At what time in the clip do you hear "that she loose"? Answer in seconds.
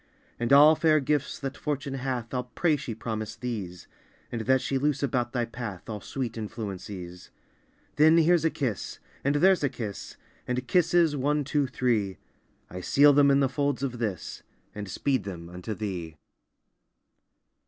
4.47-5.03